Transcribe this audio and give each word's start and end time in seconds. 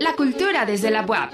La 0.00 0.16
cultura 0.16 0.66
desde 0.66 0.90
la 0.90 1.06
UAP, 1.06 1.32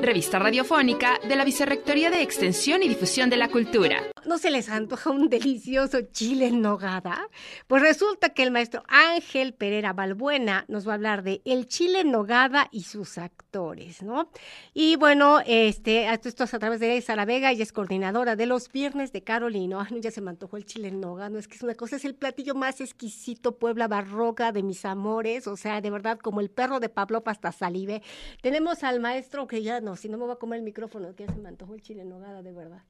revista 0.00 0.38
radiofónica 0.38 1.18
de 1.28 1.36
la 1.36 1.44
Vicerrectoría 1.44 2.10
de 2.10 2.22
Extensión 2.22 2.82
y 2.82 2.88
Difusión 2.88 3.28
de 3.28 3.36
la 3.36 3.48
Cultura. 3.48 4.02
¿No 4.26 4.38
se 4.38 4.50
les 4.50 4.68
antoja 4.68 5.10
un 5.10 5.28
delicioso 5.28 6.00
chile 6.10 6.48
en 6.48 6.60
nogada? 6.60 7.28
Pues 7.68 7.80
resulta 7.80 8.30
que 8.30 8.42
el 8.42 8.50
maestro 8.50 8.82
Ángel 8.88 9.54
Pereira 9.54 9.92
Balbuena 9.92 10.64
nos 10.66 10.84
va 10.84 10.92
a 10.92 10.94
hablar 10.96 11.22
de 11.22 11.42
el 11.44 11.68
chile 11.68 12.00
en 12.00 12.10
nogada 12.10 12.66
y 12.72 12.82
sus 12.82 13.18
actores, 13.18 14.02
¿no? 14.02 14.28
Y 14.74 14.96
bueno, 14.96 15.38
este, 15.46 16.12
esto 16.12 16.42
es 16.42 16.54
a 16.54 16.58
través 16.58 16.80
de 16.80 17.00
Sara 17.02 17.24
Vega, 17.24 17.52
ella 17.52 17.62
es 17.62 17.72
coordinadora 17.72 18.34
de 18.34 18.46
los 18.46 18.72
viernes 18.72 19.12
de 19.12 19.22
Carolino. 19.22 19.80
Ay, 19.80 20.00
ya 20.00 20.10
se 20.10 20.20
me 20.20 20.30
antojó 20.30 20.56
el 20.56 20.66
chile 20.66 20.88
en 20.88 21.00
nogada, 21.00 21.30
no 21.30 21.38
es 21.38 21.46
que 21.46 21.54
es 21.54 21.62
una 21.62 21.76
cosa, 21.76 21.94
es 21.94 22.04
el 22.04 22.16
platillo 22.16 22.56
más 22.56 22.80
exquisito, 22.80 23.58
Puebla 23.58 23.86
barroca 23.86 24.50
de 24.50 24.64
mis 24.64 24.84
amores, 24.84 25.46
o 25.46 25.56
sea, 25.56 25.80
de 25.80 25.90
verdad, 25.90 26.18
como 26.18 26.40
el 26.40 26.50
perro 26.50 26.80
de 26.80 26.88
Pablo 26.88 27.22
hasta 27.26 27.52
salive. 27.52 28.02
Tenemos 28.42 28.82
al 28.82 28.98
maestro 28.98 29.46
que 29.46 29.62
ya 29.62 29.80
no, 29.80 29.94
si 29.94 30.08
no 30.08 30.18
me 30.18 30.26
va 30.26 30.32
a 30.32 30.38
comer 30.38 30.58
el 30.58 30.64
micrófono, 30.64 31.14
que 31.14 31.26
ya 31.26 31.32
se 31.32 31.38
me 31.38 31.48
antojó 31.48 31.74
el 31.74 31.82
chile 31.82 32.02
en 32.02 32.08
nogada, 32.08 32.42
de 32.42 32.52
verdad. 32.52 32.82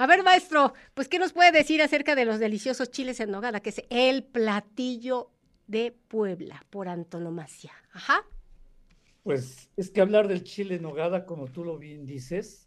A 0.00 0.06
ver, 0.06 0.22
maestro, 0.22 0.72
pues, 0.94 1.08
¿qué 1.08 1.18
nos 1.18 1.34
puede 1.34 1.52
decir 1.52 1.82
acerca 1.82 2.14
de 2.14 2.24
los 2.24 2.38
deliciosos 2.38 2.90
chiles 2.90 3.20
en 3.20 3.30
nogada, 3.30 3.60
que 3.60 3.68
es 3.68 3.82
el 3.90 4.24
platillo 4.24 5.30
de 5.66 5.94
Puebla, 6.08 6.64
por 6.70 6.88
antonomasia? 6.88 7.72
Ajá. 7.92 8.24
Pues 9.22 9.68
es 9.76 9.90
que 9.90 10.00
hablar 10.00 10.26
del 10.26 10.42
chile 10.42 10.76
en 10.76 10.84
nogada, 10.84 11.26
como 11.26 11.48
tú 11.48 11.66
lo 11.66 11.76
bien 11.76 12.06
dices, 12.06 12.66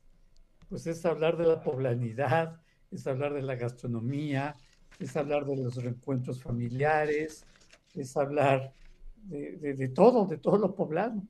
pues 0.69 0.85
es 0.85 1.03
hablar 1.07 1.35
de 1.37 1.47
la 1.47 1.63
poblanidad, 1.63 2.61
es 2.91 3.07
hablar 3.07 3.33
de 3.33 3.41
la 3.41 3.55
gastronomía, 3.55 4.55
es 4.99 5.17
hablar 5.17 5.47
de 5.47 5.57
los 5.57 5.77
reencuentros 5.77 6.39
familiares, 6.39 7.47
es 7.95 8.15
hablar 8.15 8.73
de, 9.23 9.87
todo, 9.87 10.27
de 10.27 10.37
todo 10.37 10.59
lo 10.59 10.75
poblado. 10.75 11.23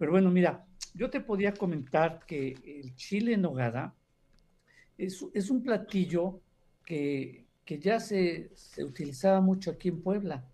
Pero 0.00 0.10
bueno, 0.10 0.32
mira, 0.32 0.66
yo 0.94 1.10
te 1.10 1.20
podía 1.20 1.54
comentar 1.54 2.26
que 2.26 2.56
el 2.66 2.96
chile 2.96 3.34
en 3.34 3.42
nogada, 3.42 3.94
es, 4.98 5.50
un 5.50 5.62
platillo 5.62 6.40
que, 6.84 7.46
ya 7.66 8.00
se, 8.00 8.50
utilizaba 8.78 9.40
mucho 9.40 9.70
aquí 9.70 9.88
en 9.88 10.00
Puebla, 10.00 10.44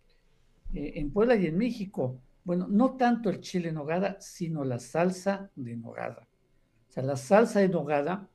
eh, 0.74 0.92
en 0.96 1.10
Puebla 1.10 1.36
y 1.36 1.46
en 1.46 1.58
México. 1.58 2.18
Bueno, 2.44 2.66
no 2.68 2.96
tanto 2.96 3.30
el 3.30 3.40
chile 3.40 3.68
en 3.68 3.74
nogada, 3.74 4.20
sino 4.20 4.64
la 4.64 4.78
salsa 4.78 5.50
de 5.54 5.76
nogada. 5.76 6.26
O 6.88 6.92
sea, 6.92 7.02
la 7.02 7.16
salsa 7.16 7.60
de 7.60 7.68
nogada 7.68 8.28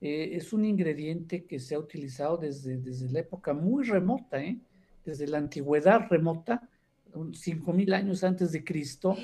eh, 0.00 0.30
es 0.32 0.52
un 0.52 0.64
ingrediente 0.64 1.44
que 1.44 1.58
se 1.58 1.74
ha 1.74 1.78
utilizado 1.78 2.36
desde, 2.36 2.78
desde 2.78 3.10
la 3.10 3.20
época 3.20 3.52
muy 3.52 3.84
remota, 3.84 4.42
¿eh? 4.42 4.58
desde 5.04 5.26
la 5.26 5.38
antigüedad 5.38 6.06
remota, 6.08 6.68
5.000 7.12 7.92
años 7.94 8.22
antes 8.22 8.52
de 8.52 8.62
Cristo, 8.62 9.16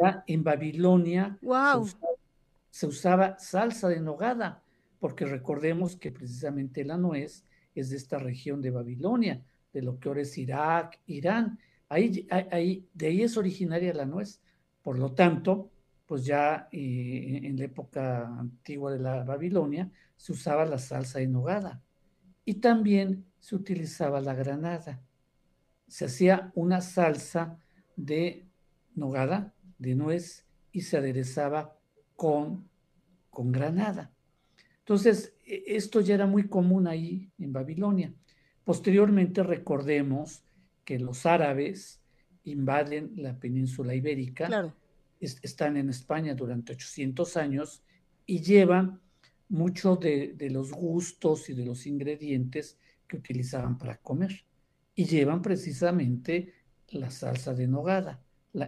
ya 0.00 0.24
en 0.26 0.42
Babilonia 0.42 1.38
se 2.70 2.86
usaba 2.86 3.38
salsa 3.38 3.88
de 3.88 4.00
nogada 4.00 4.62
porque 5.00 5.24
recordemos 5.24 5.96
que 5.96 6.12
precisamente 6.12 6.84
la 6.84 6.98
nuez 6.98 7.44
es 7.74 7.90
de 7.90 7.96
esta 7.96 8.18
región 8.18 8.60
de 8.60 8.70
Babilonia, 8.70 9.42
de 9.72 9.82
lo 9.82 9.98
que 9.98 10.08
ahora 10.08 10.20
es 10.20 10.36
Irak, 10.36 11.00
Irán. 11.06 11.58
Ahí, 11.88 12.28
ahí, 12.30 12.86
de 12.92 13.06
ahí 13.06 13.22
es 13.22 13.36
originaria 13.36 13.94
la 13.94 14.04
nuez. 14.04 14.40
Por 14.82 14.98
lo 14.98 15.12
tanto, 15.12 15.70
pues 16.06 16.24
ya 16.24 16.68
eh, 16.70 17.40
en 17.42 17.56
la 17.56 17.64
época 17.64 18.26
antigua 18.26 18.92
de 18.92 18.98
la 18.98 19.24
Babilonia 19.24 19.90
se 20.16 20.32
usaba 20.32 20.66
la 20.66 20.78
salsa 20.78 21.18
de 21.18 21.28
nogada 21.28 21.82
y 22.44 22.54
también 22.54 23.24
se 23.38 23.56
utilizaba 23.56 24.20
la 24.20 24.34
granada. 24.34 25.02
Se 25.88 26.04
hacía 26.04 26.52
una 26.54 26.80
salsa 26.82 27.58
de 27.96 28.46
nogada, 28.94 29.54
de 29.78 29.94
nuez, 29.94 30.46
y 30.72 30.82
se 30.82 30.98
aderezaba 30.98 31.76
con, 32.16 32.68
con 33.30 33.50
granada. 33.50 34.12
Entonces, 34.80 35.34
e, 35.46 35.64
esto 35.66 36.00
ya 36.00 36.14
era 36.14 36.26
muy 36.26 36.48
común 36.48 36.86
ahí 36.86 37.30
en 37.38 37.52
Babilonia. 37.52 38.14
Posteriormente, 38.64 39.42
recordemos 39.42 40.42
que 40.84 40.98
los 40.98 41.26
árabes 41.26 42.00
invaden 42.44 43.12
la 43.16 43.38
península 43.38 43.94
ibérica, 43.94 44.74
están 45.20 45.76
en 45.76 45.90
España 45.90 46.34
durante 46.34 46.72
800 46.72 47.36
años 47.36 47.82
y 48.26 48.40
llevan 48.40 49.00
muchos 49.48 50.00
de, 50.00 50.48
los 50.50 50.72
gustos 50.72 51.50
y 51.50 51.54
de 51.54 51.66
los 51.66 51.86
ingredientes 51.86 52.78
que 53.06 53.16
utilizaban 53.16 53.76
para 53.76 53.96
comer. 53.98 54.44
Y 54.94 55.04
llevan 55.04 55.42
precisamente 55.42 56.54
la 56.88 57.10
salsa 57.10 57.54
de 57.54 57.68
nogada, 57.68 58.22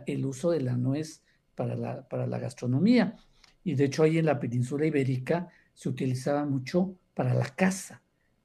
el 0.07 0.27
uso 0.27 0.51
de 0.51 0.61
la 0.61 0.77
nuez 0.77 1.23
para 1.55 1.75
la, 1.75 2.09
para 2.09 2.27
la 2.27 2.39
gastronomía. 2.39 3.17
Y 3.65 3.75
de 3.75 3.85
hecho 3.85 4.03
ahí 4.03 4.19
en 4.19 4.27
la 4.27 4.41
península 4.41 4.87
ibérica 4.87 5.49
se 5.75 5.89
utilizaba 5.89 6.45
mucho 6.45 6.97
para 7.15 7.35
la 7.35 7.49
caza. 7.49 8.03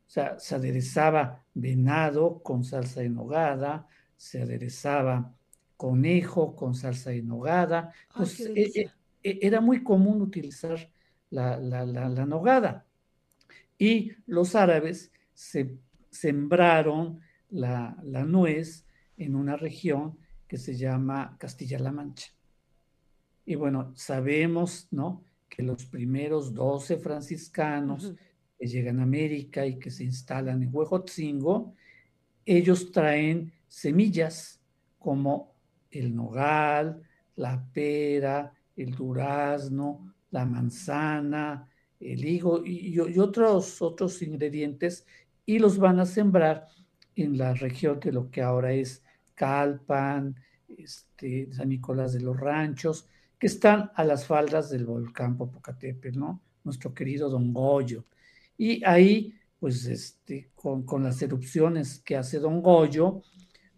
O 0.08 0.10
sea, 0.10 0.40
se 0.40 0.56
aderezaba 0.56 1.44
venado 1.54 2.42
con 2.42 2.64
salsa 2.64 3.02
de 3.02 3.10
nogada, 3.10 3.88
se 4.16 4.42
aderezaba 4.42 5.34
conejo 5.76 6.56
con 6.56 6.76
salsa 6.76 7.12
de 7.12 7.22
nogada. 7.22 7.94
Entonces, 8.10 8.52
e, 8.56 8.82
e, 8.82 8.92
e, 9.24 9.40
era 9.42 9.62
muy 9.62 9.84
común 9.84 10.22
utilizar 10.22 10.90
la, 11.30 11.58
nogada. 12.26 12.86
Y 13.78 14.12
los 14.26 14.56
árabes 14.56 15.12
se 15.34 15.78
sembraron 16.10 17.20
la, 17.50 17.98
la 18.04 18.24
nuez 18.24 18.86
en 19.18 19.36
una 19.36 19.56
región 19.56 20.18
que 20.48 20.58
se 20.58 20.76
llama 20.76 21.36
Castilla-La 21.38 21.92
Mancha. 21.92 22.32
Y 23.46 23.56
bueno, 23.56 23.92
sabemos, 23.96 24.88
¿no? 24.92 25.24
Que 25.50 25.64
los 25.64 25.86
primeros 25.86 26.54
12 26.54 26.98
franciscanos 26.98 28.14
que 28.58 28.68
llegan 28.68 29.00
a 29.00 29.04
América 29.04 29.66
y 29.66 29.78
que 29.80 29.92
se 29.92 30.04
instalan 30.04 30.64
en 30.64 30.70
Huejotzingo, 30.74 31.74
ellos 32.46 32.92
traen 32.92 33.54
semillas 33.68 34.62
como 34.98 35.56
el 35.92 36.16
nogal, 36.16 37.02
la 37.36 37.66
pera, 37.74 38.54
el 38.76 38.92
durazno, 38.92 40.14
la 40.32 40.46
manzana, 40.46 41.70
el 42.00 42.26
higo 42.26 42.64
y, 42.66 43.00
otros, 43.20 43.82
otros 43.82 44.22
ingredientes 44.22 45.06
y 45.46 45.60
los 45.60 45.78
van 45.78 46.00
a 46.00 46.06
sembrar 46.06 46.68
en 47.16 47.38
la 47.38 47.54
región 47.54 48.00
de 48.00 48.12
lo 48.12 48.30
que 48.30 48.42
ahora 48.42 48.74
es 48.74 49.04
Calpan, 49.34 50.36
este, 50.68 51.52
San 51.54 51.70
Nicolás 51.70 52.14
de 52.14 52.22
los 52.22 52.40
Ranchos, 52.40 53.08
que 53.40 53.48
están 53.48 53.92
a 53.96 54.04
las 54.04 54.26
faldas 54.26 54.70
del 54.70 54.86
volcán 54.86 55.38
Popocatépetl, 55.38 56.18
¿no? 56.18 56.42
Nuestro 56.64 56.94
querido 56.94 57.30
Don 57.30 57.54
Goyo. 57.54 58.06
Y 58.58 58.84
ahí, 58.84 59.34
pues, 59.60 59.86
este, 59.86 60.50
con, 60.56 61.04
las 61.04 61.22
erupciones 61.22 62.00
que 62.00 62.18
hace 62.18 62.40
Don 62.40 62.62
Goyo, 62.62 63.22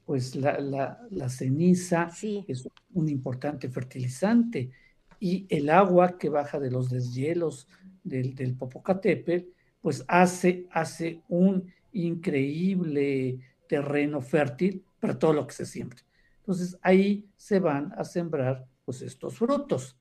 pues 0.05 0.35
la, 0.35 1.29
ceniza 1.29 2.09
es 2.47 2.67
un 2.93 3.09
importante 3.09 3.69
fertilizante 3.69 4.71
y 5.19 5.45
el 5.49 5.69
agua 5.69 6.17
que 6.17 6.29
baja 6.29 6.59
de 6.59 6.71
los 6.71 6.89
deshielos 6.89 7.67
del, 8.03 8.33
del 8.33 8.55
Popocatépetl, 8.55 9.49
pues 9.81 10.03
hace, 10.07 10.65
hace 10.71 11.21
un 11.27 11.71
increíble 11.91 13.39
terreno 13.67 14.21
fértil 14.21 14.83
para 14.99 15.19
todo 15.19 15.33
lo 15.33 15.45
que 15.45 15.53
se 15.53 15.65
siembra. 15.65 15.99
Entonces 16.37 16.77
ahí 16.81 17.29
se 17.37 17.59
van 17.59 17.93
a 17.95 18.03
sembrar 18.03 18.65
pues 18.89 19.03
estos 19.03 19.38
frutos. 19.38 20.00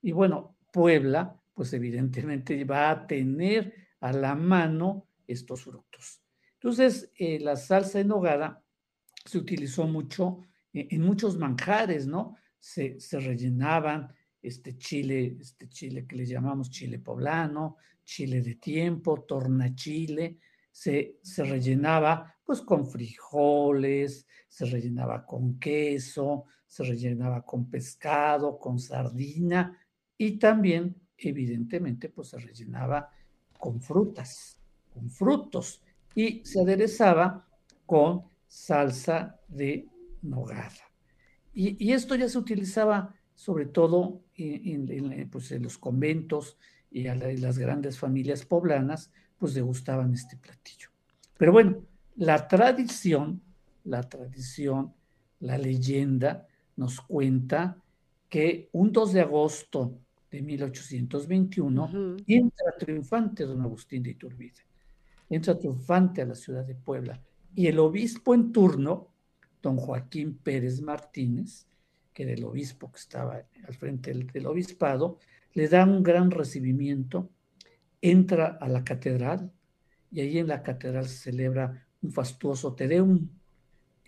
Y 0.00 0.12
bueno, 0.12 0.56
Puebla, 0.72 1.38
pues 1.52 1.74
evidentemente 1.74 2.64
va 2.64 2.88
a 2.88 3.06
tener 3.06 3.74
a 4.00 4.14
la 4.14 4.34
mano 4.34 5.10
estos 5.26 5.64
frutos. 5.64 6.22
Entonces, 6.54 7.12
eh, 7.18 7.38
la 7.38 7.56
salsa 7.56 8.00
en 8.00 8.08
nogada 8.08 8.64
se 9.26 9.36
utilizó 9.36 9.86
mucho 9.86 10.40
en 10.72 11.02
muchos 11.02 11.36
manjares, 11.36 12.06
¿no? 12.06 12.34
Se, 12.58 12.98
se, 12.98 13.20
rellenaban 13.20 14.10
este 14.40 14.78
chile, 14.78 15.36
este 15.38 15.68
chile 15.68 16.06
que 16.06 16.16
le 16.16 16.24
llamamos 16.24 16.70
chile 16.70 16.98
poblano, 16.98 17.76
chile 18.04 18.40
de 18.40 18.54
tiempo, 18.54 19.22
tornachile, 19.24 20.38
se, 20.72 21.18
se 21.22 21.44
rellenaba 21.44 22.36
pues 22.42 22.62
con 22.62 22.86
frijoles, 22.86 24.26
se 24.48 24.64
rellenaba 24.64 25.26
con 25.26 25.58
queso, 25.58 26.46
se 26.70 26.84
rellenaba 26.84 27.42
con 27.42 27.68
pescado, 27.68 28.56
con 28.56 28.78
sardina 28.78 29.76
y 30.16 30.38
también, 30.38 30.94
evidentemente, 31.18 32.08
pues 32.08 32.28
se 32.28 32.38
rellenaba 32.38 33.10
con 33.58 33.80
frutas, 33.80 34.56
con 34.94 35.10
frutos 35.10 35.82
y 36.14 36.44
se 36.44 36.60
aderezaba 36.60 37.44
con 37.84 38.22
salsa 38.46 39.40
de 39.48 39.88
nogada. 40.22 40.70
Y, 41.52 41.90
esto 41.90 42.14
ya 42.14 42.28
se 42.28 42.38
utilizaba 42.38 43.16
sobre 43.34 43.66
todo 43.66 44.22
en, 44.36 45.28
pues, 45.28 45.50
los 45.50 45.76
conventos 45.76 46.56
y 46.88 47.08
a 47.08 47.16
las 47.16 47.58
grandes 47.58 47.98
familias 47.98 48.44
poblanas, 48.44 49.10
pues 49.38 49.54
degustaban 49.54 50.14
este 50.14 50.36
platillo. 50.36 50.90
Pero 51.36 51.50
bueno, 51.50 51.82
la 52.14 52.46
tradición, 52.46 53.42
la 53.82 54.08
tradición, 54.08 54.94
la 55.40 55.58
leyenda, 55.58 56.46
nos 56.80 57.02
cuenta 57.02 57.76
que 58.26 58.70
un 58.72 58.90
2 58.90 59.12
de 59.12 59.20
agosto 59.20 59.98
de 60.30 60.40
1821 60.40 62.16
entra 62.26 62.72
triunfante 62.78 63.44
don 63.44 63.60
Agustín 63.60 64.02
de 64.02 64.12
Iturbide, 64.12 64.62
entra 65.28 65.58
triunfante 65.58 66.22
a 66.22 66.26
la 66.26 66.34
ciudad 66.34 66.64
de 66.64 66.74
Puebla. 66.74 67.20
Y 67.54 67.66
el 67.66 67.78
obispo 67.78 68.34
en 68.34 68.50
turno, 68.50 69.08
don 69.60 69.76
Joaquín 69.76 70.38
Pérez 70.38 70.80
Martínez, 70.80 71.66
que 72.14 72.22
era 72.22 72.32
el 72.32 72.44
obispo 72.44 72.90
que 72.90 72.98
estaba 72.98 73.42
al 73.68 73.74
frente 73.74 74.14
del, 74.14 74.46
obispado, 74.46 75.18
le 75.52 75.68
da 75.68 75.84
un 75.84 76.02
gran 76.02 76.30
recibimiento, 76.30 77.28
entra 78.00 78.56
a 78.58 78.68
la 78.68 78.84
catedral 78.84 79.52
y 80.10 80.20
ahí 80.20 80.38
en 80.38 80.48
la 80.48 80.62
catedral 80.62 81.06
se 81.06 81.18
celebra 81.30 81.86
un 82.00 82.10
fastuoso 82.10 82.74
Tedeum. 82.74 83.28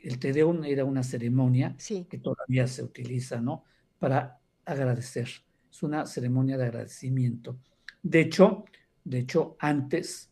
El 0.03 0.19
Tedeum 0.19 0.65
era 0.65 0.85
una 0.85 1.03
ceremonia 1.03 1.77
que 2.09 2.19
todavía 2.19 2.67
se 2.67 2.83
utiliza, 2.83 3.41
¿no? 3.41 3.65
Para 3.99 4.41
agradecer. 4.65 5.29
Es 5.71 5.83
una 5.83 6.07
ceremonia 6.07 6.59
de 6.59 6.65
agradecimiento. 6.65 7.57
De 8.03 8.21
hecho, 8.21 8.65
de 9.05 9.19
hecho, 9.21 9.57
antes, 9.59 10.31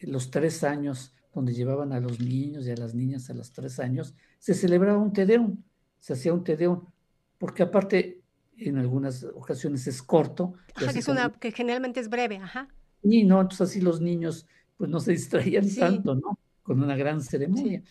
los 0.00 0.30
tres 0.30 0.64
años 0.64 1.14
donde 1.34 1.54
llevaban 1.54 1.92
a 1.92 2.00
los 2.00 2.20
niños 2.20 2.66
y 2.66 2.70
a 2.70 2.76
las 2.76 2.94
niñas 2.94 3.30
a 3.30 3.34
los 3.34 3.52
tres 3.52 3.78
años, 3.78 4.14
se 4.38 4.54
celebraba 4.54 4.98
un 4.98 5.12
Tedeum, 5.12 5.62
se 6.00 6.14
hacía 6.14 6.32
un 6.32 6.42
Tedeum, 6.42 6.84
porque 7.38 7.62
aparte 7.62 8.22
en 8.56 8.78
algunas 8.78 9.22
ocasiones 9.22 9.86
es 9.86 10.02
corto. 10.02 10.54
Ajá, 10.74 10.92
que, 10.92 10.98
es 10.98 11.08
una, 11.08 11.30
que 11.30 11.52
generalmente 11.52 12.00
es 12.00 12.08
breve, 12.08 12.38
ajá. 12.38 12.68
Y 13.02 13.24
no, 13.24 13.40
entonces 13.40 13.70
así 13.70 13.80
los 13.80 14.00
niños 14.00 14.46
pues 14.76 14.90
no 14.90 15.00
se 15.00 15.12
distraían 15.12 15.68
tanto, 15.74 16.14
¿no? 16.14 16.38
Con 16.68 16.82
una 16.82 16.96
gran 16.96 17.22
ceremonia. 17.22 17.82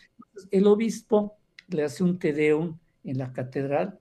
el 0.52 0.68
obispo 0.68 1.40
le 1.70 1.84
hace 1.84 2.04
un 2.04 2.20
Tedeum 2.20 2.78
en 3.04 3.18
la 3.18 3.34
catedral 3.34 4.00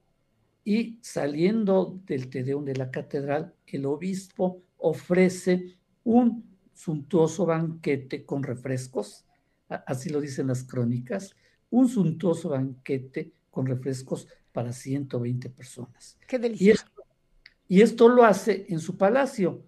y 0.63 0.99
saliendo 1.01 1.99
del 2.05 2.29
Tedeum 2.29 2.63
de 2.63 2.75
la 2.75 2.91
catedral, 2.91 3.55
el 3.65 3.87
obispo 3.87 4.61
ofrece 4.77 5.79
un 6.03 6.43
suntuoso 6.75 7.47
banquete 7.47 8.23
con 8.23 8.43
refrescos, 8.43 9.25
así 9.67 10.11
lo 10.11 10.21
dicen 10.21 10.45
las 10.45 10.63
crónicas, 10.63 11.35
un 11.71 11.89
suntuoso 11.89 12.49
banquete 12.49 13.31
con 13.49 13.65
refrescos 13.65 14.27
para 14.51 14.71
120 14.71 15.49
personas. 15.49 16.19
Qué 16.27 16.37
delicioso. 16.37 16.85
Y 17.67 17.81
esto, 17.81 18.09
lo 18.09 18.25
hace 18.25 18.67
en 18.69 18.79
su 18.79 18.95
palacio, 18.95 19.65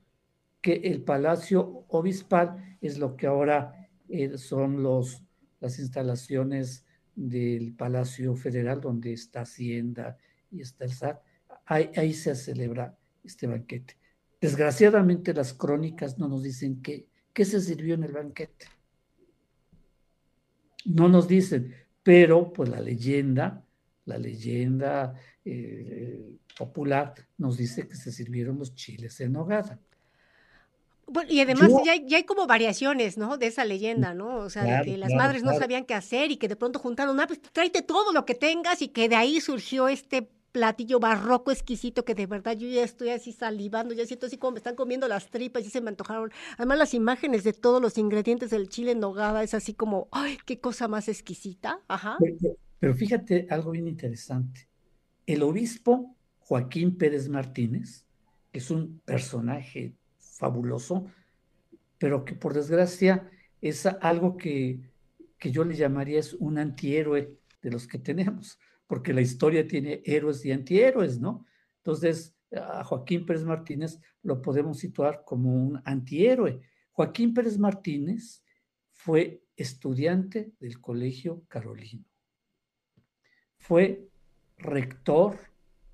que 0.61 0.73
el 0.83 1.01
palacio 1.01 1.85
obispal 1.87 2.77
es 2.79 2.99
lo 2.99 3.15
que 3.15 3.25
ahora 3.25 3.78
eh, 4.09 4.37
son 4.37 4.83
los, 4.83 5.23
las 5.59 5.79
instalaciones 5.79 6.85
del 7.15 7.73
Palacio 7.73 8.35
Federal, 8.35 8.81
donde 8.81 9.13
está 9.13 9.41
Hacienda 9.41 10.17
y 10.51 10.61
está 10.61 10.85
el 10.85 10.93
SAT. 10.93 11.21
Ahí, 11.65 11.91
ahí 11.95 12.13
se 12.13 12.35
celebra 12.35 12.97
este 13.23 13.47
banquete. 13.47 13.97
Desgraciadamente 14.41 15.33
las 15.33 15.53
crónicas 15.53 16.17
no 16.17 16.27
nos 16.27 16.43
dicen 16.43 16.81
qué, 16.81 17.07
qué 17.33 17.45
se 17.45 17.59
sirvió 17.59 17.95
en 17.95 18.03
el 18.03 18.13
banquete 18.13 18.65
no 20.85 21.07
nos 21.07 21.27
dicen, 21.27 21.73
pero 22.03 22.51
pues 22.51 22.69
la 22.69 22.81
leyenda, 22.81 23.63
la 24.05 24.17
leyenda 24.17 25.15
eh, 25.45 26.37
popular 26.57 27.13
nos 27.37 27.57
dice 27.57 27.87
que 27.87 27.95
se 27.95 28.11
sirvieron 28.11 28.57
los 28.57 28.75
chiles 28.75 29.19
en 29.21 29.33
nogada. 29.33 29.79
Bueno, 31.11 31.31
y 31.31 31.39
además 31.39 31.71
ya, 31.85 31.93
hay, 31.93 32.23
como 32.23 32.47
variaciones, 32.47 33.17
¿no? 33.17 33.37
De 33.37 33.47
esa 33.47 33.65
leyenda, 33.65 34.13
¿no? 34.13 34.37
O 34.37 34.49
sea, 34.49 34.63
de 34.63 34.91
que 34.91 34.97
las 34.97 35.13
madres 35.13 35.43
no 35.43 35.53
sabían 35.57 35.85
qué 35.85 35.93
hacer 35.93 36.31
y 36.31 36.37
que 36.37 36.47
de 36.47 36.55
pronto 36.55 36.79
juntaron, 36.79 37.19
ah, 37.19 37.27
pues 37.27 37.41
tráete 37.41 37.81
todo 37.81 38.11
lo 38.13 38.25
que 38.25 38.35
tengas 38.35 38.81
y 38.81 38.89
que 38.89 39.09
de 39.09 39.15
ahí 39.15 39.41
surgió 39.41 39.87
este 39.87 40.29
platillo 40.51 40.99
barroco 40.99 41.51
exquisito 41.51 42.03
que 42.05 42.15
de 42.15 42.25
verdad 42.25 42.57
yo 42.57 42.67
ya 42.67 42.83
estoy 42.83 43.09
así 43.09 43.31
salivando, 43.31 43.93
ya 43.93 44.05
siento 44.05 44.25
así 44.25 44.37
como 44.37 44.53
me 44.53 44.57
están 44.57 44.75
comiendo 44.75 45.07
las 45.07 45.29
tripas, 45.29 45.65
y 45.65 45.69
se 45.69 45.81
me 45.81 45.89
antojaron. 45.89 46.31
Además 46.57 46.77
las 46.77 46.93
imágenes 46.93 47.43
de 47.43 47.53
todos 47.53 47.81
los 47.81 47.97
ingredientes 47.97 48.49
del 48.49 48.69
chile 48.69 48.91
en 48.91 48.99
nogada 48.99 49.43
es 49.43 49.53
así 49.53 49.73
como, 49.73 50.07
ay, 50.11 50.37
qué 50.45 50.59
cosa 50.59 50.87
más 50.87 51.07
exquisita. 51.07 51.79
Ajá. 51.87 52.17
Pero, 52.79 52.93
fíjate 52.93 53.47
algo 53.49 53.71
bien 53.71 53.87
interesante. 53.87 54.67
El 55.25 55.43
obispo 55.43 56.15
Joaquín 56.39 56.97
Pérez 56.97 57.29
Martínez, 57.29 58.05
que 58.51 58.59
es 58.59 58.71
un 58.71 59.01
personaje 59.05 59.93
fabuloso, 60.39 61.05
pero 61.97 62.23
que 62.25 62.33
por 62.33 62.53
desgracia 62.53 63.29
es 63.61 63.85
algo 63.85 64.37
que, 64.37 64.79
que 65.37 65.51
yo 65.51 65.63
le 65.65 65.75
llamaría 65.75 66.19
es 66.19 66.33
un 66.33 66.57
antihéroe 66.57 67.37
de 67.61 67.71
los 67.71 67.87
que 67.87 67.99
tenemos 67.99 68.57
porque 68.89 69.13
la 69.13 69.21
historia 69.21 69.67
tiene 69.67 70.01
héroes 70.03 70.43
y 70.45 70.51
antihéroes, 70.51 71.19
¿no? 71.19 71.45
Entonces, 71.77 72.35
a 72.51 72.83
Joaquín 72.83 73.23
Pérez 73.23 73.43
Martínez 73.43 73.99
lo 74.23 74.41
podemos 74.41 74.79
situar 74.79 75.23
como 75.23 75.53
un 75.53 75.79
antihéroe. 75.85 76.59
Joaquín 76.93 77.35
Pérez 77.35 77.59
Martínez 77.59 78.43
fue 78.91 79.43
estudiante 79.55 80.53
del 80.59 80.81
Colegio 80.81 81.43
Carolino. 81.47 82.03
Fue 83.59 84.09
rector, 84.57 85.37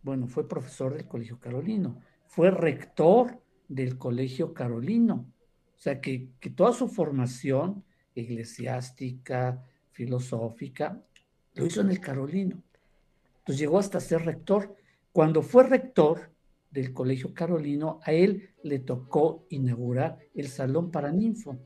bueno, 0.02 0.30
fue 0.30 0.48
profesor 0.48 0.94
del 0.94 1.06
Colegio 1.06 1.38
Carolino, 1.38 2.00
fue 2.28 2.50
rector 2.50 3.44
del 3.68 3.98
Colegio 3.98 4.54
Carolino. 4.54 5.26
O 5.78 5.80
sea, 5.80 6.02
que, 6.02 6.30
que 6.40 6.50
toda 6.50 6.74
su 6.74 6.88
formación 6.88 7.84
eclesiástica, 8.16 9.64
filosófica, 9.92 11.02
lo 11.54 11.66
hizo 11.66 11.82
en 11.82 11.90
el 11.90 12.00
Carolino. 12.00 12.62
Entonces 13.40 13.60
llegó 13.60 13.80
hasta 13.80 14.00
ser 14.00 14.26
rector. 14.26 14.76
Cuando 15.12 15.42
fue 15.42 15.64
rector 15.64 16.32
del 16.72 16.94
Colegio 16.94 17.34
Carolino, 17.34 18.00
a 18.04 18.12
él 18.12 18.50
le 18.64 18.80
tocó 18.80 19.46
inaugurar 19.50 20.18
el 20.34 20.48
Salón 20.48 20.92
para 20.92 21.12
Ninfo, 21.12 21.58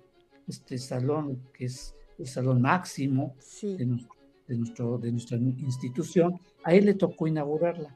este 0.47 0.77
salón 0.77 1.43
que 1.53 1.65
es 1.65 1.95
el 2.17 2.27
salón 2.27 2.61
máximo 2.61 3.35
de, 3.61 3.85
nuestro, 4.55 4.97
de 4.97 5.11
nuestra 5.11 5.37
institución. 5.37 6.39
A 6.63 6.73
él 6.73 6.85
le 6.85 6.95
tocó 6.95 7.27
inaugurarla. 7.27 7.95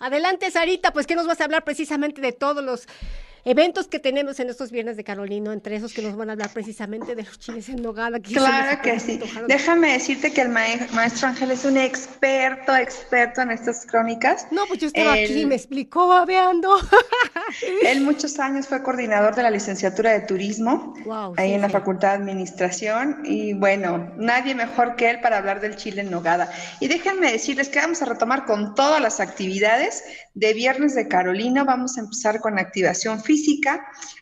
Adelante, 0.00 0.50
Sarita, 0.50 0.92
pues 0.92 1.06
que 1.06 1.16
nos 1.16 1.26
vas 1.26 1.40
a 1.40 1.44
hablar 1.44 1.64
precisamente 1.64 2.20
de 2.20 2.32
todos 2.32 2.62
los 2.62 2.86
eventos 3.48 3.88
que 3.88 3.98
tenemos 3.98 4.38
en 4.40 4.50
estos 4.50 4.70
viernes 4.70 4.98
de 4.98 5.04
Carolino, 5.04 5.52
entre 5.52 5.76
esos 5.76 5.94
que 5.94 6.02
nos 6.02 6.14
van 6.16 6.28
a 6.28 6.32
hablar 6.32 6.50
precisamente 6.52 7.14
de 7.14 7.22
los 7.22 7.38
chiles 7.38 7.70
en 7.70 7.82
nogada. 7.82 8.20
claro 8.20 8.82
que 8.82 9.00
sí. 9.00 9.18
Déjame 9.48 9.92
decirte 9.92 10.32
que 10.32 10.42
el 10.42 10.50
maestro 10.50 11.28
Ángel 11.28 11.50
es 11.52 11.64
un 11.64 11.78
experto, 11.78 12.76
experto 12.76 13.40
en 13.40 13.50
estas 13.50 13.86
crónicas. 13.86 14.46
No, 14.50 14.66
pues 14.66 14.80
yo 14.80 14.88
estaba 14.88 15.14
aquí 15.14 15.40
y 15.40 15.46
me 15.46 15.54
explicó 15.54 16.08
babeando. 16.08 16.76
él 17.86 18.02
muchos 18.02 18.38
años 18.38 18.68
fue 18.68 18.82
coordinador 18.82 19.34
de 19.34 19.42
la 19.42 19.50
licenciatura 19.50 20.12
de 20.12 20.20
turismo, 20.20 20.94
ahí 21.38 21.54
en 21.54 21.62
la 21.62 21.70
Facultad 21.70 22.10
de 22.10 22.14
Administración, 22.16 23.22
y 23.24 23.54
bueno, 23.54 24.12
nadie 24.18 24.54
mejor 24.54 24.94
que 24.96 25.08
él 25.08 25.20
para 25.20 25.38
hablar 25.38 25.62
del 25.62 25.76
chile 25.76 26.02
en 26.02 26.10
nogada. 26.10 26.52
Y 26.80 26.88
déjenme 26.88 27.32
decirles 27.32 27.70
que 27.70 27.78
vamos 27.78 28.02
a 28.02 28.04
retomar 28.04 28.44
con 28.44 28.74
todas 28.74 29.00
las 29.00 29.20
actividades 29.20 30.04
de 30.34 30.52
viernes 30.52 30.94
de 30.94 31.08
Carolino. 31.08 31.64
Vamos 31.64 31.96
a 31.96 32.00
empezar 32.00 32.40
con 32.40 32.58
activación 32.58 33.22
física. 33.22 33.37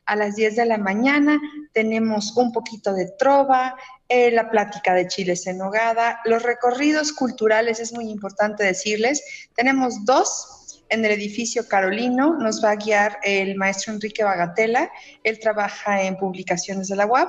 A 0.07 0.17
las 0.17 0.37
10 0.37 0.57
de 0.57 0.67
la 0.67 0.79
mañana 0.79 1.41
tenemos 1.73 2.37
un 2.37 2.53
poquito 2.53 2.95
de 2.95 3.07
trova, 3.19 3.75
eh, 4.09 4.31
la 4.31 4.51
plática 4.51 4.95
de 4.95 5.09
chiles 5.09 5.47
en 5.47 5.59
nogada, 5.59 6.21
los 6.25 6.43
recorridos 6.43 7.13
culturales, 7.13 7.81
es 7.81 7.93
muy 7.93 8.09
importante 8.11 8.65
decirles. 8.65 9.23
Tenemos 9.55 10.05
dos 10.05 10.85
en 10.89 11.05
el 11.05 11.11
edificio 11.11 11.67
Carolino, 11.67 12.37
nos 12.39 12.63
va 12.63 12.71
a 12.71 12.77
guiar 12.77 13.19
el 13.25 13.57
maestro 13.57 13.93
Enrique 13.93 14.23
Bagatela, 14.23 14.91
él 15.25 15.39
trabaja 15.41 16.03
en 16.03 16.17
publicaciones 16.17 16.89
de 16.89 16.97
la 16.97 17.07
UAP 17.07 17.29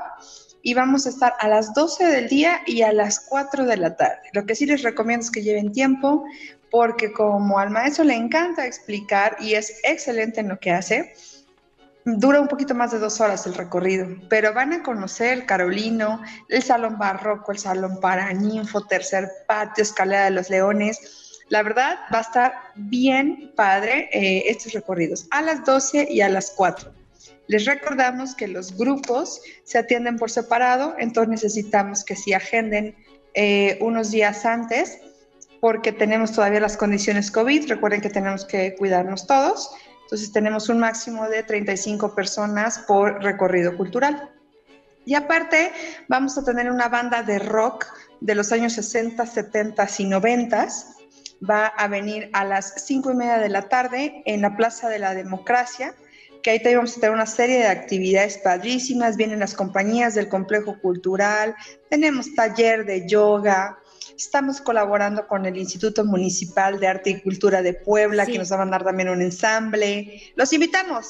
y 0.61 0.73
vamos 0.73 1.05
a 1.05 1.09
estar 1.09 1.33
a 1.39 1.47
las 1.47 1.73
12 1.73 2.05
del 2.05 2.27
día 2.27 2.61
y 2.67 2.81
a 2.81 2.91
las 2.91 3.21
4 3.21 3.65
de 3.65 3.77
la 3.77 3.95
tarde. 3.95 4.29
Lo 4.33 4.45
que 4.45 4.55
sí 4.55 4.65
les 4.65 4.83
recomiendo 4.83 5.23
es 5.23 5.31
que 5.31 5.41
lleven 5.41 5.71
tiempo 5.71 6.25
porque 6.69 7.11
como 7.13 7.59
al 7.59 7.69
maestro 7.69 8.03
le 8.03 8.15
encanta 8.15 8.65
explicar 8.65 9.37
y 9.39 9.53
es 9.53 9.79
excelente 9.83 10.41
en 10.41 10.49
lo 10.49 10.59
que 10.59 10.71
hace, 10.71 11.13
Dura 12.09 12.39
un 12.39 12.47
poquito 12.47 12.73
más 12.73 12.91
de 12.91 12.99
dos 12.99 13.19
horas 13.19 13.45
el 13.47 13.53
recorrido, 13.53 14.07
pero 14.29 14.53
van 14.53 14.71
a 14.71 14.81
conocer 14.81 15.33
el 15.33 15.45
Carolino, 15.45 16.21
el 16.47 16.63
Salón 16.63 16.97
Barroco, 16.97 17.51
el 17.51 17.57
Salón 17.57 17.99
Paraninfo, 17.99 18.85
Tercer 18.85 19.29
Patio, 19.45 19.81
Escalera 19.81 20.23
de 20.23 20.31
los 20.31 20.49
Leones. 20.49 21.41
La 21.49 21.63
verdad, 21.63 21.97
va 22.13 22.19
a 22.19 22.21
estar 22.21 22.53
bien 22.75 23.51
padre 23.57 24.09
eh, 24.13 24.45
estos 24.47 24.71
recorridos 24.71 25.27
a 25.31 25.41
las 25.41 25.65
12 25.65 26.07
y 26.09 26.21
a 26.21 26.29
las 26.29 26.51
4. 26.51 26.93
Les 27.47 27.65
recordamos 27.65 28.35
que 28.35 28.47
los 28.47 28.77
grupos 28.77 29.41
se 29.65 29.77
atienden 29.77 30.15
por 30.15 30.31
separado, 30.31 30.95
entonces 30.99 31.29
necesitamos 31.29 32.05
que 32.05 32.15
si 32.15 32.31
agenden 32.31 32.95
eh, 33.33 33.77
unos 33.81 34.11
días 34.11 34.45
antes, 34.45 34.97
porque 35.59 35.91
tenemos 35.91 36.31
todavía 36.31 36.61
las 36.61 36.77
condiciones 36.77 37.31
COVID. 37.31 37.67
Recuerden 37.67 37.99
que 37.99 38.09
tenemos 38.09 38.45
que 38.45 38.75
cuidarnos 38.75 39.27
todos. 39.27 39.71
Entonces 40.07 40.31
tenemos 40.31 40.69
un 40.69 40.79
máximo 40.79 41.27
de 41.27 41.43
35 41.43 42.15
personas 42.15 42.79
por 42.79 43.21
recorrido 43.21 43.75
cultural. 43.75 44.31
Y 45.03 45.15
aparte 45.15 45.73
vamos 46.07 46.37
a 46.37 46.45
tener 46.45 46.71
una 46.71 46.87
banda 46.87 47.23
de 47.23 47.39
rock 47.39 47.85
de 48.21 48.33
los 48.33 48.53
años 48.53 48.71
60, 48.71 49.25
70 49.25 49.87
y 49.97 50.05
90 50.05 50.67
va 51.47 51.67
a 51.67 51.89
venir 51.89 52.29
a 52.31 52.45
las 52.45 52.85
cinco 52.85 53.11
y 53.11 53.15
media 53.15 53.37
de 53.37 53.49
la 53.49 53.63
tarde 53.63 54.23
en 54.25 54.41
la 54.41 54.55
Plaza 54.55 54.87
de 54.89 54.99
la 54.99 55.13
Democracia, 55.13 55.93
que 56.41 56.51
ahí 56.51 56.75
vamos 56.75 56.97
a 56.97 57.01
tener 57.01 57.11
una 57.11 57.25
serie 57.25 57.57
de 57.57 57.67
actividades 57.67 58.37
padrísimas, 58.37 59.17
vienen 59.17 59.39
las 59.39 59.53
compañías 59.53 60.15
del 60.15 60.29
complejo 60.29 60.79
cultural, 60.79 61.53
tenemos 61.89 62.33
taller 62.33 62.85
de 62.85 63.07
yoga, 63.07 63.77
estamos 64.17 64.61
colaborando 64.61 65.27
con 65.27 65.45
el 65.45 65.57
Instituto 65.57 66.03
Municipal 66.03 66.79
de 66.79 66.87
Arte 66.87 67.11
y 67.11 67.21
Cultura 67.21 67.61
de 67.61 67.73
Puebla, 67.73 68.25
que 68.25 68.39
nos 68.39 68.51
va 68.51 68.55
a 68.55 68.59
mandar 68.59 68.83
también 68.83 69.09
un 69.09 69.21
ensamble. 69.21 70.33
Los 70.35 70.51
invitamos. 70.53 71.05